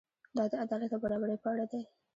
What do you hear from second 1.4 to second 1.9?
په اړه دی.